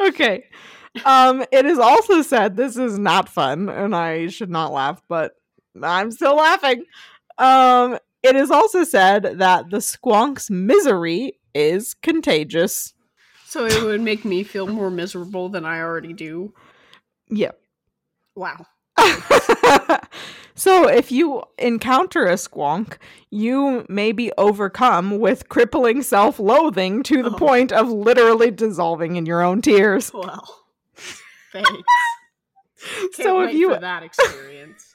okay. 0.00 0.44
Um 1.04 1.44
it 1.52 1.64
is 1.66 1.78
also 1.78 2.22
said 2.22 2.56
this 2.56 2.76
is 2.76 2.98
not 2.98 3.28
fun 3.28 3.68
and 3.68 3.94
I 3.96 4.28
should 4.28 4.50
not 4.50 4.72
laugh, 4.72 5.02
but 5.08 5.32
I'm 5.82 6.10
still 6.10 6.36
laughing. 6.36 6.84
Um 7.38 7.98
it 8.22 8.36
is 8.36 8.50
also 8.50 8.84
said 8.84 9.38
that 9.38 9.70
the 9.70 9.78
squonk's 9.80 10.48
misery 10.50 11.38
is 11.54 11.94
contagious. 11.94 12.94
So 13.46 13.66
it 13.66 13.82
would 13.82 14.00
make 14.00 14.24
me 14.24 14.42
feel 14.44 14.66
more 14.66 14.90
miserable 14.90 15.48
than 15.48 15.64
I 15.64 15.80
already 15.80 16.12
do. 16.12 16.52
Yep. 17.28 17.58
Wow. 18.34 18.66
so 20.54 20.88
if 20.88 21.10
you 21.12 21.42
encounter 21.58 22.24
a 22.26 22.34
squonk, 22.34 22.96
you 23.30 23.84
may 23.88 24.12
be 24.12 24.32
overcome 24.38 25.18
with 25.18 25.48
crippling 25.48 26.02
self-loathing 26.02 27.02
to 27.04 27.22
the 27.22 27.30
Oh. 27.30 27.36
point 27.36 27.72
of 27.72 27.88
literally 27.90 28.50
dissolving 28.50 29.16
in 29.16 29.26
your 29.26 29.42
own 29.42 29.60
tears. 29.62 30.12
Well, 30.12 30.63
thanks. 31.52 31.70
Can't 32.80 33.14
so 33.14 33.40
if 33.42 33.54
you 33.54 33.74
for 33.74 33.80
that 33.80 34.02
experience. 34.02 34.94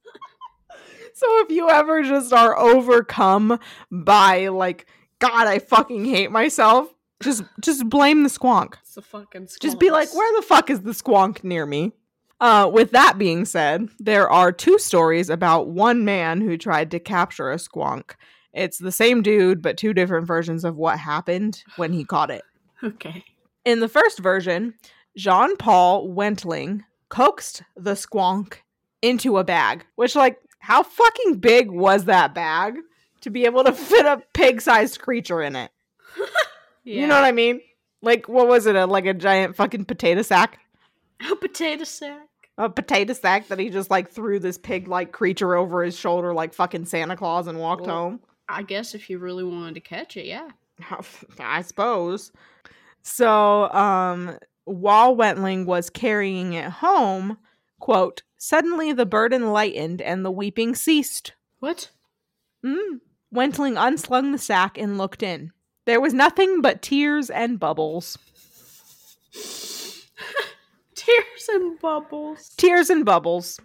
so 1.14 1.26
if 1.40 1.50
you 1.50 1.68
ever 1.68 2.02
just 2.02 2.32
are 2.32 2.56
overcome 2.56 3.58
by 3.90 4.48
like 4.48 4.86
god, 5.18 5.46
I 5.46 5.58
fucking 5.58 6.04
hate 6.04 6.30
myself, 6.30 6.94
just 7.20 7.44
just 7.60 7.88
blame 7.88 8.22
the 8.22 8.28
squonk. 8.28 8.74
It's 8.82 8.96
a 8.96 9.02
fucking. 9.02 9.48
Just 9.60 9.78
be 9.78 9.90
like, 9.90 10.14
where 10.14 10.40
the 10.40 10.46
fuck 10.46 10.70
is 10.70 10.80
the 10.80 10.92
squonk 10.92 11.44
near 11.44 11.66
me? 11.66 11.92
Uh, 12.40 12.70
with 12.72 12.90
that 12.92 13.18
being 13.18 13.44
said, 13.44 13.88
there 13.98 14.28
are 14.28 14.50
two 14.50 14.78
stories 14.78 15.28
about 15.28 15.68
one 15.68 16.06
man 16.06 16.40
who 16.40 16.56
tried 16.56 16.90
to 16.90 16.98
capture 16.98 17.50
a 17.50 17.56
squonk. 17.56 18.12
It's 18.54 18.78
the 18.78 18.90
same 18.90 19.22
dude, 19.22 19.60
but 19.60 19.76
two 19.76 19.92
different 19.92 20.26
versions 20.26 20.64
of 20.64 20.76
what 20.76 20.98
happened 20.98 21.62
when 21.76 21.92
he 21.92 22.04
caught 22.04 22.30
it. 22.30 22.42
Okay. 22.82 23.22
In 23.64 23.80
the 23.80 23.88
first 23.88 24.18
version, 24.18 24.74
Jean 25.16 25.56
Paul 25.56 26.08
Wentling 26.08 26.84
coaxed 27.08 27.62
the 27.76 27.92
squonk 27.92 28.58
into 29.02 29.38
a 29.38 29.44
bag, 29.44 29.84
which, 29.96 30.14
like, 30.16 30.38
how 30.60 30.82
fucking 30.82 31.36
big 31.36 31.70
was 31.70 32.04
that 32.06 32.34
bag 32.34 32.76
to 33.22 33.30
be 33.30 33.44
able 33.44 33.64
to 33.64 33.72
fit 33.90 34.06
a 34.06 34.22
pig 34.34 34.60
sized 34.60 35.00
creature 35.00 35.42
in 35.42 35.56
it? 35.56 35.70
Yeah. 36.82 37.02
You 37.02 37.06
know 37.08 37.16
what 37.16 37.24
I 37.24 37.32
mean? 37.32 37.60
Like, 38.00 38.26
what 38.26 38.48
was 38.48 38.64
it? 38.64 38.74
A, 38.74 38.86
like 38.86 39.04
a 39.04 39.12
giant 39.12 39.54
fucking 39.54 39.84
potato 39.84 40.22
sack? 40.22 40.58
A 41.30 41.36
potato 41.36 41.84
sack. 41.84 42.26
a 42.56 42.70
potato 42.70 43.12
sack 43.12 43.48
that 43.48 43.58
he 43.58 43.68
just 43.68 43.90
like 43.90 44.10
threw 44.10 44.38
this 44.38 44.56
pig 44.56 44.88
like 44.88 45.12
creature 45.12 45.54
over 45.54 45.84
his 45.84 45.94
shoulder 45.94 46.32
like 46.32 46.54
fucking 46.54 46.86
Santa 46.86 47.18
Claus 47.18 47.46
and 47.48 47.58
walked 47.60 47.82
Well- 47.86 47.94
home. 47.94 48.20
I 48.48 48.62
guess 48.62 48.94
if 48.94 49.10
you 49.10 49.18
really 49.18 49.44
wanted 49.44 49.74
to 49.74 49.80
catch 49.80 50.16
it, 50.16 50.24
yeah. 50.24 50.48
I 51.38 51.60
suppose. 51.60 52.32
So, 53.02 53.70
um, 53.72 54.38
while 54.64 55.16
Wentling 55.16 55.66
was 55.66 55.90
carrying 55.90 56.52
it 56.52 56.70
home, 56.70 57.38
quote, 57.78 58.22
suddenly 58.38 58.92
the 58.92 59.06
burden 59.06 59.52
lightened 59.52 60.00
and 60.00 60.24
the 60.24 60.30
weeping 60.30 60.74
ceased. 60.74 61.32
What? 61.58 61.90
Mm. 62.64 63.00
Wentling 63.32 63.76
unslung 63.76 64.32
the 64.32 64.38
sack 64.38 64.78
and 64.78 64.98
looked 64.98 65.22
in. 65.22 65.52
There 65.86 66.00
was 66.00 66.14
nothing 66.14 66.60
but 66.60 66.82
tears 66.82 67.30
and 67.30 67.58
bubbles. 67.58 68.18
Tears 70.94 71.48
and 71.48 71.80
bubbles. 71.80 72.50
tears 72.58 72.90
and 72.90 73.04
bubbles. 73.06 73.58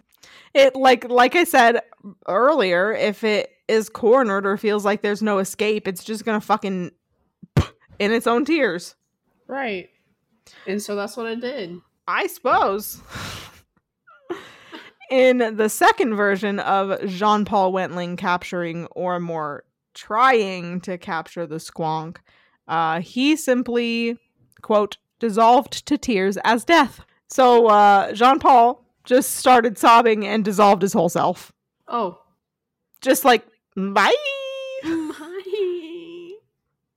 It 0.54 0.74
like 0.74 1.08
like 1.10 1.36
I 1.36 1.44
said 1.44 1.80
earlier, 2.26 2.92
if 2.92 3.22
it 3.22 3.50
is 3.68 3.90
cornered 3.90 4.46
or 4.46 4.56
feels 4.56 4.84
like 4.84 5.02
there's 5.02 5.22
no 5.22 5.38
escape, 5.38 5.86
it's 5.86 6.02
just 6.02 6.24
gonna 6.24 6.40
fucking 6.40 6.92
in 7.98 8.12
its 8.12 8.26
own 8.26 8.46
tears. 8.46 8.95
Right. 9.46 9.90
And 10.66 10.82
so 10.82 10.96
that's 10.96 11.16
what 11.16 11.26
I 11.26 11.34
did. 11.34 11.80
I 12.06 12.26
suppose. 12.26 13.00
in 15.10 15.56
the 15.56 15.68
second 15.68 16.14
version 16.14 16.60
of 16.60 17.04
Jean 17.06 17.44
Paul 17.44 17.72
Wentling 17.72 18.16
capturing 18.16 18.86
or 18.86 19.20
more 19.20 19.64
trying 19.94 20.80
to 20.82 20.98
capture 20.98 21.46
the 21.46 21.56
squonk, 21.56 22.18
uh, 22.68 23.00
he 23.00 23.36
simply 23.36 24.18
quote 24.62 24.98
dissolved 25.18 25.86
to 25.86 25.96
tears 25.96 26.36
as 26.44 26.64
death. 26.64 27.00
So 27.28 27.66
uh, 27.66 28.12
Jean 28.12 28.38
Paul 28.38 28.84
just 29.04 29.36
started 29.36 29.78
sobbing 29.78 30.26
and 30.26 30.44
dissolved 30.44 30.82
his 30.82 30.92
whole 30.92 31.08
self. 31.08 31.52
Oh. 31.88 32.20
Just 33.00 33.24
like, 33.24 33.46
bye. 33.76 34.14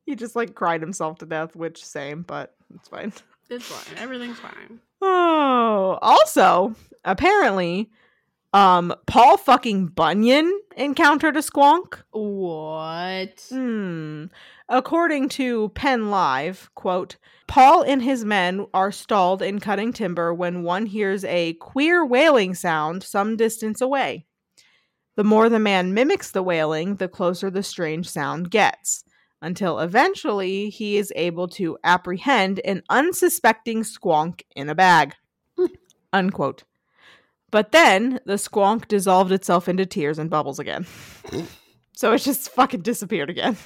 He 0.10 0.16
just 0.16 0.36
like 0.36 0.56
cried 0.56 0.82
himself 0.82 1.20
to 1.20 1.28
death, 1.28 1.56
which 1.56 1.86
same, 1.86 2.24
but 2.24 2.56
it's 2.74 2.88
fine. 2.88 3.14
It's 3.52 3.66
fine. 3.66 3.98
Everything's 3.98 4.38
fine. 4.38 4.80
Oh, 5.02 5.98
also, 6.04 6.76
apparently, 7.04 7.90
um, 8.54 8.94
Paul 9.08 9.38
fucking 9.38 9.88
Bunyan 9.88 10.62
encountered 10.78 11.36
a 11.36 11.40
squonk. 11.40 12.00
What? 12.12 13.44
Hmm. 13.50 14.26
According 14.68 15.30
to 15.30 15.70
Penn 15.70 16.12
Live, 16.12 16.70
quote, 16.76 17.18
Paul 17.48 17.82
and 17.82 18.04
his 18.04 18.24
men 18.24 18.68
are 18.72 18.92
stalled 18.92 19.42
in 19.42 19.60
cutting 19.60 19.94
timber 19.94 20.32
when 20.32 20.62
one 20.62 20.86
hears 20.86 21.24
a 21.24 21.54
queer 21.54 22.06
wailing 22.06 22.54
sound 22.54 23.02
some 23.02 23.36
distance 23.36 23.82
away. 23.82 24.28
The 25.16 25.24
more 25.24 25.50
the 25.50 25.58
man 25.60 25.96
mimics 25.96 26.30
the 26.30 26.44
wailing, 26.44 26.98
the 26.98 27.08
closer 27.08 27.50
the 27.50 27.64
strange 27.64 28.08
sound 28.08 28.52
gets, 28.52 29.04
until 29.42 29.80
eventually 29.80 30.70
he 30.70 30.98
is 30.98 31.14
able 31.16 31.48
to 31.48 31.78
apprehend 31.84 32.60
an 32.66 32.84
unsuspecting 32.90 33.84
squonk 33.84 34.42
in 34.56 34.70
a 34.70 34.76
bag. 34.76 35.14
Unquote. 36.14 36.64
But 37.52 37.72
then 37.72 38.20
the 38.26 38.34
squonk 38.34 38.88
dissolved 38.88 39.32
itself 39.32 39.68
into 39.68 39.86
tears 39.86 40.20
and 40.20 40.30
bubbles 40.30 40.60
again. 40.60 40.86
so 41.96 42.14
it 42.14 42.20
just 42.20 42.50
fucking 42.52 42.82
disappeared 42.82 43.30
again. 43.30 43.58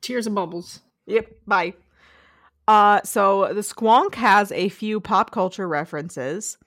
Tears 0.00 0.26
and 0.26 0.34
bubbles. 0.34 0.80
Yep, 1.06 1.26
bye. 1.46 1.74
Uh, 2.68 3.00
so 3.02 3.52
the 3.54 3.62
Squonk 3.62 4.14
has 4.14 4.52
a 4.52 4.68
few 4.68 5.00
pop 5.00 5.30
culture 5.30 5.66
references. 5.66 6.58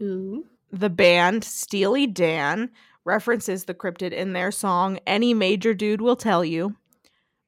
Ooh. 0.00 0.46
The 0.70 0.88
band 0.88 1.42
Steely 1.42 2.06
Dan 2.06 2.70
references 3.04 3.64
the 3.64 3.74
cryptid 3.74 4.12
in 4.12 4.34
their 4.34 4.52
song 4.52 5.00
Any 5.04 5.34
Major 5.34 5.74
Dude 5.74 6.00
Will 6.00 6.14
Tell 6.14 6.44
You, 6.44 6.76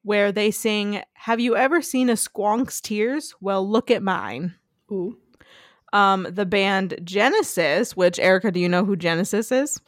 where 0.03 0.31
they 0.31 0.51
sing, 0.51 1.01
Have 1.13 1.39
you 1.39 1.55
ever 1.55 1.81
seen 1.81 2.09
a 2.09 2.15
squonk's 2.15 2.81
tears? 2.81 3.35
Well, 3.41 3.67
look 3.67 3.91
at 3.91 4.03
mine. 4.03 4.55
Ooh. 4.91 5.17
Um, 5.93 6.27
the 6.29 6.45
band 6.45 6.99
Genesis, 7.03 7.95
which 7.97 8.19
Erica, 8.19 8.51
do 8.51 8.59
you 8.59 8.69
know 8.69 8.85
who 8.85 8.95
Genesis 8.95 9.51
is? 9.51 9.79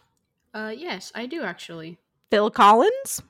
Uh, 0.54 0.74
yes, 0.76 1.12
I 1.16 1.26
do 1.26 1.44
actually. 1.44 1.98
Phil 2.30 2.52
Collins? 2.52 3.22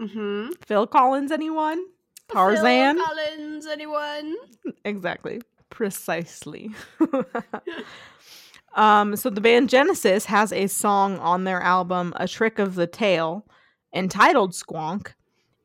Mm-hmm. 0.00 0.52
Phil 0.66 0.86
Collins, 0.86 1.30
anyone? 1.30 1.84
Tarzan? 2.28 2.98
Collins, 2.98 3.66
anyone? 3.66 4.34
exactly 4.84 5.40
precisely 5.70 6.70
um 8.76 9.16
so 9.16 9.28
the 9.28 9.40
band 9.40 9.68
genesis 9.68 10.24
has 10.24 10.52
a 10.52 10.66
song 10.66 11.18
on 11.18 11.44
their 11.44 11.60
album 11.60 12.12
a 12.16 12.28
trick 12.28 12.58
of 12.58 12.76
the 12.76 12.86
tail 12.86 13.44
entitled 13.94 14.52
squonk 14.52 15.12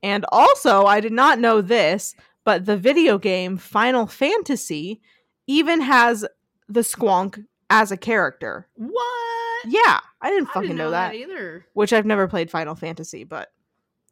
and 0.03 0.25
also 0.31 0.85
i 0.85 0.99
did 0.99 1.11
not 1.11 1.39
know 1.39 1.61
this 1.61 2.15
but 2.43 2.65
the 2.65 2.77
video 2.77 3.17
game 3.17 3.57
final 3.57 4.07
fantasy 4.07 5.01
even 5.47 5.81
has 5.81 6.25
the 6.67 6.81
squonk 6.81 7.43
as 7.69 7.91
a 7.91 7.97
character 7.97 8.67
What? 8.75 9.65
yeah 9.67 9.99
i 10.21 10.29
didn't 10.29 10.49
I 10.49 10.53
fucking 10.53 10.69
didn't 10.69 10.77
know, 10.77 10.91
that 10.91 11.15
either. 11.15 11.65
which 11.73 11.93
i've 11.93 12.05
never 12.05 12.27
played 12.27 12.49
final 12.51 12.75
fantasy 12.75 13.23
but 13.23 13.51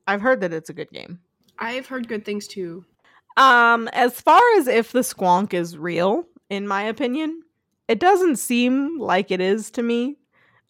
i've 0.07 0.21
heard 0.21 0.41
that 0.41 0.53
it's 0.53 0.69
a 0.69 0.73
good 0.73 0.89
game 0.91 1.19
I've 1.61 1.87
heard 1.87 2.07
good 2.07 2.23
things 2.23 2.47
too. 2.47 2.85
Um, 3.35 3.89
as 3.89 4.21
far 4.21 4.41
as 4.57 4.69
if 4.69 4.93
the 4.93 5.01
squonk 5.01 5.53
is 5.53 5.77
real, 5.77 6.23
in 6.49 6.65
my 6.69 6.83
opinion, 6.83 7.41
it 7.89 7.99
doesn't 7.99 8.37
seem 8.37 8.97
like 8.97 9.29
it 9.29 9.41
is 9.41 9.69
to 9.71 9.83
me. 9.83 10.15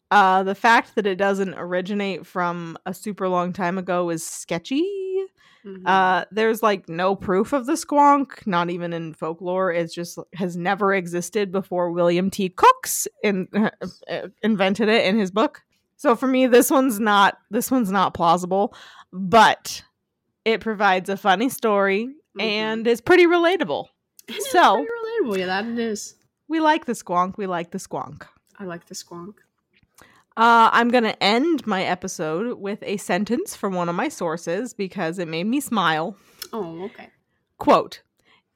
Uh, 0.10 0.42
the 0.42 0.56
fact 0.56 0.96
that 0.96 1.06
it 1.06 1.18
doesn't 1.18 1.54
originate 1.60 2.26
from 2.26 2.76
a 2.88 2.94
super 2.96 3.30
long 3.30 3.54
time 3.54 3.78
ago 3.78 4.10
is 4.10 4.26
sketchy. 4.26 4.82
Mhm. 5.70 5.82
Uh, 5.86 6.26
there's 6.32 6.64
like 6.64 6.90
no 6.90 7.16
proof 7.16 7.54
of 7.54 7.66
the 7.66 7.74
squonk, 7.74 8.46
not 8.48 8.70
even 8.70 8.94
in 8.94 9.14
folklore. 9.14 9.72
It's 9.72 9.94
just 9.94 10.18
has 10.34 10.58
never 10.58 10.94
existed 10.94 11.52
before 11.52 11.92
William 11.92 12.30
T. 12.30 12.50
Cooks 12.50 13.08
in, 13.24 13.48
invented 14.44 14.90
it 14.90 15.06
in 15.06 15.18
his 15.20 15.32
book. 15.32 15.62
So 15.98 16.16
for 16.16 16.28
me, 16.28 16.48
this 16.48 16.72
one's 16.72 17.00
not 17.00 17.38
this 17.52 17.70
one's 17.70 17.92
not 17.92 18.14
plausible, 18.14 18.74
but 19.12 19.84
it 20.46 20.62
provides 20.62 21.10
a 21.10 21.18
funny 21.18 21.50
story 21.50 22.08
Mhm. 22.38 22.42
and 22.42 22.88
is 22.88 23.02
pretty 23.02 23.26
relatable. 23.26 23.88
It 24.28 24.42
so- 24.44 24.76
pretty 24.76 24.90
relatable. 24.92 25.38
Yeah, 25.40 25.46
that 25.48 25.66
it 25.66 25.80
is. 25.80 26.16
We 26.48 26.60
like 26.60 26.86
the 26.86 26.94
squonk. 26.94 27.38
We 27.38 27.48
like 27.48 27.72
the 27.72 27.78
squonk. 27.80 28.24
I 28.58 28.64
like 28.66 28.86
the 28.88 28.96
squonk. 28.96 29.34
Uh, 30.40 30.70
I'm 30.72 30.88
going 30.88 31.04
to 31.04 31.22
end 31.22 31.68
my 31.68 31.84
episode 31.84 32.62
with 32.62 32.82
a 32.84 32.96
sentence 32.96 33.58
from 33.58 33.74
one 33.74 33.90
of 33.90 33.96
my 33.96 34.08
sources 34.08 34.74
because 34.74 35.20
it 35.20 35.28
made 35.28 35.44
me 35.48 35.60
smile. 35.60 36.16
Oh, 36.54 36.84
okay. 36.86 37.10
Quote 37.58 38.04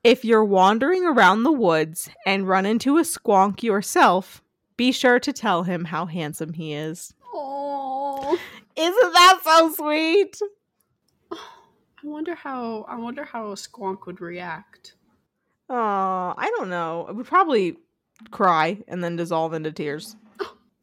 If 0.02 0.24
you're 0.24 0.46
wandering 0.46 1.04
around 1.04 1.43
the 1.43 1.52
woods 1.52 2.10
and 2.26 2.48
run 2.48 2.65
into 2.65 3.00
a 3.00 3.02
squonk 3.02 3.63
yourself, 3.63 4.41
be 4.78 4.93
sure 4.93 5.19
to 5.19 5.34
tell 5.34 5.63
him 5.63 5.84
how 5.84 6.06
handsome 6.06 6.54
he 6.54 6.74
is. 6.74 7.13
Oh, 7.34 8.39
Isn't 8.78 9.13
that 9.13 9.41
so 9.43 9.74
sweet? 9.74 10.39
I 11.34 11.38
wonder 12.04 12.34
how. 12.34 12.86
I 12.88 12.96
wonder 12.96 13.26
how 13.26 13.48
a 13.48 13.56
squonk 13.56 14.06
would 14.06 14.22
react. 14.22 14.93
Oh, 15.69 16.34
I 16.38 16.50
don't 16.56 16.69
know. 16.69 17.08
It 17.10 17.15
would 17.17 17.28
probably 17.28 17.76
cry 18.32 18.78
and 18.88 19.04
then 19.04 19.17
dissolve 19.17 19.52
into 19.52 19.74
tears. 19.74 20.15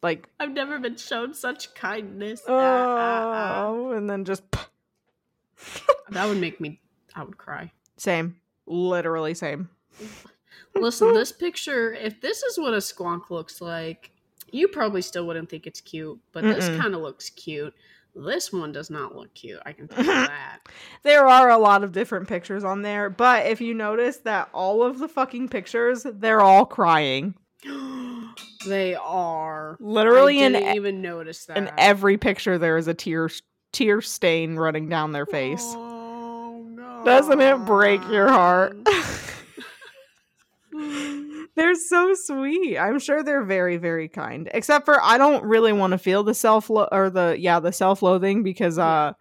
Like, 0.02 0.28
I've 0.38 0.52
never 0.52 0.78
been 0.78 0.96
shown 0.96 1.34
such 1.34 1.74
kindness. 1.74 2.42
Ah, 2.48 2.52
ah, 2.52 3.32
ah. 3.32 3.66
oh, 3.66 3.92
and 3.92 4.08
then 4.08 4.24
just 4.24 4.42
That 6.10 6.26
would 6.28 6.38
make 6.38 6.60
me. 6.60 6.80
I 7.14 7.22
would 7.22 7.36
cry. 7.38 7.72
same. 7.96 8.36
Literally 8.66 9.34
same. 9.34 9.68
Listen, 10.74 11.12
this 11.12 11.32
picture. 11.32 11.92
If 11.92 12.20
this 12.20 12.42
is 12.42 12.58
what 12.58 12.72
a 12.72 12.78
squonk 12.78 13.30
looks 13.30 13.60
like, 13.60 14.10
you 14.52 14.68
probably 14.68 15.02
still 15.02 15.26
wouldn't 15.26 15.50
think 15.50 15.66
it's 15.66 15.80
cute. 15.80 16.18
But 16.32 16.44
this 16.44 16.68
Mm-mm. 16.68 16.80
kind 16.80 16.94
of 16.94 17.00
looks 17.00 17.30
cute. 17.30 17.74
This 18.14 18.52
one 18.52 18.72
does 18.72 18.90
not 18.90 19.14
look 19.16 19.32
cute. 19.34 19.60
I 19.66 19.72
can 19.72 19.88
tell 19.88 20.04
you 20.04 20.10
that. 20.12 20.60
There 21.02 21.26
are 21.26 21.50
a 21.50 21.58
lot 21.58 21.84
of 21.84 21.92
different 21.92 22.28
pictures 22.28 22.64
on 22.64 22.82
there, 22.82 23.10
but 23.10 23.46
if 23.46 23.60
you 23.60 23.74
notice 23.74 24.18
that 24.18 24.48
all 24.52 24.82
of 24.82 24.98
the 24.98 25.08
fucking 25.08 25.48
pictures, 25.48 26.04
they're 26.04 26.40
all 26.40 26.66
crying. 26.66 27.34
they 28.66 28.94
are. 28.94 29.76
Literally 29.80 30.42
I 30.42 30.46
in 30.46 30.52
didn't 30.52 30.72
e- 30.72 30.76
even 30.76 31.02
notice 31.02 31.44
that. 31.46 31.56
in 31.58 31.70
every 31.78 32.16
picture 32.16 32.58
there 32.58 32.76
is 32.76 32.88
a 32.88 32.94
tear 32.94 33.28
tear 33.72 34.00
stain 34.00 34.56
running 34.56 34.88
down 34.88 35.12
their 35.12 35.26
face. 35.26 35.62
Oh, 35.64 36.64
no. 36.68 37.02
Doesn't 37.04 37.40
it 37.40 37.64
break 37.64 38.00
your 38.08 38.28
heart? 38.28 38.76
they're 41.56 41.74
so 41.74 42.14
sweet. 42.14 42.78
I'm 42.78 42.98
sure 42.98 43.22
they're 43.22 43.44
very 43.44 43.76
very 43.76 44.08
kind. 44.08 44.48
Except 44.54 44.84
for 44.84 45.02
I 45.02 45.18
don't 45.18 45.44
really 45.44 45.72
want 45.72 45.92
to 45.92 45.98
feel 45.98 46.22
the 46.22 46.34
self 46.34 46.70
or 46.70 47.10
the 47.10 47.36
yeah, 47.38 47.60
the 47.60 47.72
self-loathing 47.72 48.42
because 48.42 48.78
uh 48.78 49.12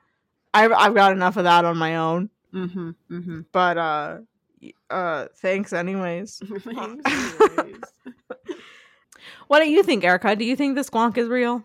I've 0.54 0.71
I've 0.71 0.95
got 0.95 1.12
enough 1.12 1.38
of 1.38 1.43
that 1.45 1.65
on 1.65 1.78
my 1.78 1.97
own. 1.97 2.30
mm-hmm. 2.54 2.91
Mm-hmm. 3.12 3.39
But 3.52 3.78
uh 3.78 4.17
uh 4.89 5.25
thanks 5.38 5.73
anyways. 5.73 6.41
Thanks, 6.63 7.06
anyways. 7.06 7.82
What 9.48 9.60
do 9.60 9.70
you 9.70 9.84
think, 9.84 10.04
Erica? 10.04 10.36
Do 10.36 10.46
you 10.46 10.56
think 10.56 10.76
the 10.76 10.82
squonk 10.82 11.18
is 11.18 11.28
real? 11.28 11.64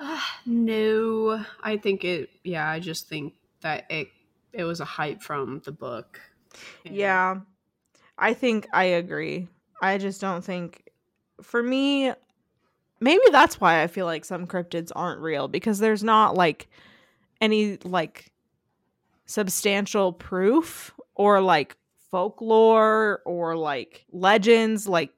Ah, 0.00 0.38
no, 0.46 1.44
I 1.62 1.76
think 1.76 2.04
it. 2.04 2.30
Yeah, 2.44 2.68
I 2.68 2.80
just 2.80 3.08
think 3.08 3.34
that 3.62 3.86
it 3.90 4.08
it 4.52 4.64
was 4.64 4.80
a 4.80 4.84
hype 4.84 5.22
from 5.22 5.60
the 5.64 5.72
book. 5.72 6.20
And- 6.84 6.94
Yeah. 6.94 7.40
I 8.20 8.34
think 8.34 8.66
I 8.72 8.84
agree. 8.84 9.46
I 9.80 9.98
just 9.98 10.20
don't 10.20 10.44
think 10.44 10.88
for 11.40 11.62
me 11.62 12.12
maybe 13.00 13.22
that's 13.30 13.60
why 13.60 13.80
I 13.82 13.86
feel 13.86 14.06
like 14.06 14.24
some 14.24 14.44
cryptids 14.48 14.90
aren't 14.96 15.20
real 15.20 15.46
because 15.46 15.78
there's 15.78 16.02
not 16.02 16.34
like 16.34 16.68
any 17.40 17.76
like 17.84 18.32
substantial 19.26 20.12
proof 20.12 20.92
or 21.14 21.40
like 21.40 21.76
folklore 22.10 23.20
or 23.24 23.56
like 23.56 24.04
legends 24.10 24.88
like 24.88 25.12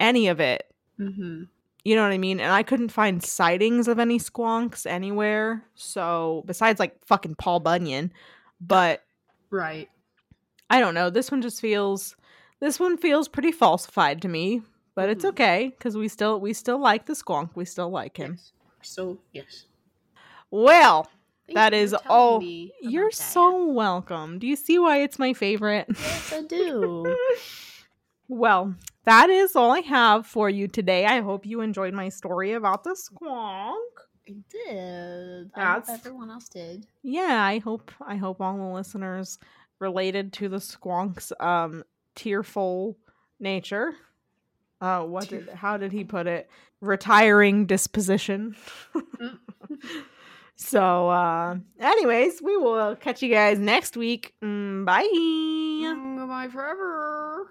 any 0.00 0.28
of 0.28 0.40
it. 0.40 0.65
Mm-hmm. 1.00 1.44
You 1.84 1.94
know 1.96 2.02
what 2.02 2.12
I 2.12 2.18
mean? 2.18 2.40
And 2.40 2.52
I 2.52 2.62
couldn't 2.64 2.88
find 2.88 3.22
sightings 3.22 3.86
of 3.86 3.98
any 3.98 4.18
squonks 4.18 4.86
anywhere. 4.86 5.64
So 5.74 6.42
besides 6.46 6.80
like 6.80 6.96
fucking 7.06 7.36
Paul 7.36 7.60
Bunyan, 7.60 8.12
but 8.60 9.02
Right. 9.50 9.88
I 10.68 10.80
don't 10.80 10.94
know. 10.94 11.10
This 11.10 11.30
one 11.30 11.42
just 11.42 11.60
feels 11.60 12.16
this 12.58 12.80
one 12.80 12.96
feels 12.96 13.28
pretty 13.28 13.52
falsified 13.52 14.20
to 14.22 14.28
me, 14.28 14.62
but 14.94 15.08
it's 15.10 15.24
Mhm. 15.24 15.28
okay 15.28 15.68
because 15.78 15.96
we 15.96 16.08
still 16.08 16.40
we 16.40 16.52
still 16.52 16.78
like 16.78 17.06
the 17.06 17.12
squonk. 17.12 17.50
We 17.54 17.64
still 17.66 17.90
like 17.90 18.16
him. 18.16 18.32
Yes. 18.38 18.52
So 18.82 19.18
yes. 19.32 19.66
Well, 20.50 21.08
Thank 21.46 21.54
That 21.54 21.74
is 21.74 21.94
all- 22.08 22.42
you're 22.42 23.10
that. 23.10 23.14
so 23.14 23.66
welcome. 23.66 24.40
Do 24.40 24.48
you 24.48 24.56
see 24.56 24.80
why 24.80 25.02
it's 25.02 25.16
my 25.16 25.32
favorite? 25.32 25.86
Yes, 25.88 26.32
I 26.32 26.42
do. 26.42 27.16
Well, 28.28 28.74
that 29.04 29.30
is 29.30 29.54
all 29.54 29.70
I 29.72 29.80
have 29.80 30.26
for 30.26 30.50
you 30.50 30.66
today. 30.68 31.04
I 31.06 31.20
hope 31.20 31.46
you 31.46 31.60
enjoyed 31.60 31.94
my 31.94 32.08
story 32.08 32.52
about 32.52 32.82
the 32.84 32.90
squonk. 32.96 33.74
I 34.28 34.34
did. 34.50 35.50
That's- 35.54 35.88
I 35.88 35.92
hope 35.92 36.00
everyone 36.06 36.30
else 36.30 36.48
did. 36.48 36.86
Yeah, 37.02 37.42
I 37.44 37.58
hope 37.58 37.92
I 38.04 38.16
hope 38.16 38.40
all 38.40 38.56
the 38.56 38.64
listeners 38.74 39.38
related 39.78 40.32
to 40.34 40.48
the 40.48 40.56
squonk's 40.60 41.32
um 41.38 41.84
tearful 42.16 42.96
nature. 43.38 43.94
Uh 44.80 45.02
what 45.04 45.28
did 45.28 45.48
how 45.50 45.76
did 45.76 45.92
he 45.92 46.02
put 46.02 46.26
it? 46.26 46.50
Retiring 46.80 47.66
disposition. 47.66 48.56
Mm. 48.94 49.38
so 50.56 51.08
uh 51.08 51.56
anyways, 51.78 52.42
we 52.42 52.56
will 52.56 52.96
catch 52.96 53.22
you 53.22 53.28
guys 53.32 53.60
next 53.60 53.96
week. 53.96 54.34
Mm, 54.42 54.84
bye. 54.84 55.06
Goodbye 56.18 56.48
forever. 56.48 57.46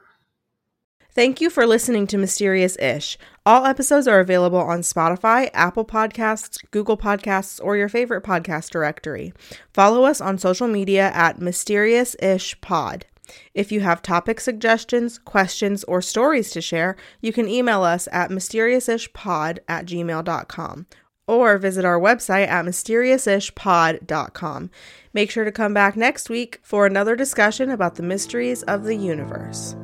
Thank 1.15 1.39
you 1.39 1.49
for 1.49 1.65
listening 1.65 2.07
to 2.07 2.17
Mysterious 2.17 2.77
Ish. 2.77 3.17
All 3.45 3.65
episodes 3.65 4.05
are 4.05 4.19
available 4.19 4.59
on 4.59 4.81
Spotify, 4.81 5.49
Apple 5.53 5.85
Podcasts, 5.85 6.57
Google 6.71 6.97
Podcasts, 6.97 7.57
or 7.63 7.77
your 7.77 7.87
favorite 7.87 8.25
podcast 8.25 8.71
directory. 8.71 9.31
Follow 9.73 10.03
us 10.03 10.19
on 10.19 10.37
social 10.37 10.67
media 10.67 11.11
at 11.13 11.39
Mysterious 11.39 12.17
Ish 12.21 12.59
Pod. 12.59 13.05
If 13.53 13.71
you 13.71 13.79
have 13.79 14.01
topic 14.01 14.41
suggestions, 14.41 15.17
questions, 15.17 15.85
or 15.85 16.01
stories 16.01 16.51
to 16.51 16.59
share, 16.59 16.97
you 17.21 17.31
can 17.31 17.47
email 17.47 17.83
us 17.83 18.09
at 18.11 18.29
mysteriousishpod 18.29 19.59
at 19.69 19.85
gmail.com 19.85 20.85
or 21.27 21.57
visit 21.57 21.83
our 21.85 21.99
website 21.99 22.47
at 22.47 22.65
mysteriousishpod.com. 22.65 24.69
Make 25.13 25.31
sure 25.31 25.45
to 25.45 25.51
come 25.53 25.73
back 25.73 25.95
next 25.95 26.29
week 26.29 26.59
for 26.61 26.85
another 26.85 27.15
discussion 27.15 27.71
about 27.71 27.95
the 27.95 28.03
mysteries 28.03 28.63
of 28.63 28.83
the 28.83 28.97
universe. 28.97 29.77